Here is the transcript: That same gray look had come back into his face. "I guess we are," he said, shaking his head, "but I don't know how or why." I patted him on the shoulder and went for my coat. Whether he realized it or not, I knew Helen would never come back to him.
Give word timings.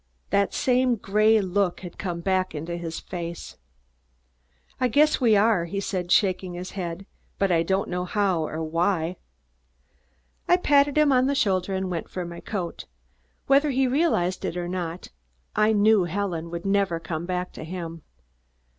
That 0.31 0.51
same 0.51 0.95
gray 0.95 1.39
look 1.41 1.81
had 1.81 1.99
come 1.99 2.21
back 2.21 2.55
into 2.55 2.75
his 2.75 2.99
face. 2.99 3.57
"I 4.79 4.87
guess 4.87 5.21
we 5.21 5.35
are," 5.37 5.65
he 5.65 5.79
said, 5.79 6.11
shaking 6.11 6.55
his 6.55 6.71
head, 6.71 7.05
"but 7.37 7.51
I 7.51 7.61
don't 7.61 7.87
know 7.87 8.05
how 8.05 8.41
or 8.41 8.63
why." 8.63 9.17
I 10.47 10.57
patted 10.57 10.97
him 10.97 11.11
on 11.11 11.27
the 11.27 11.35
shoulder 11.35 11.75
and 11.75 11.91
went 11.91 12.09
for 12.09 12.25
my 12.25 12.39
coat. 12.39 12.85
Whether 13.45 13.69
he 13.69 13.85
realized 13.85 14.43
it 14.43 14.57
or 14.57 14.67
not, 14.67 15.09
I 15.55 15.71
knew 15.71 16.05
Helen 16.05 16.49
would 16.49 16.65
never 16.65 16.99
come 16.99 17.27
back 17.27 17.51
to 17.51 17.63
him. 17.63 18.01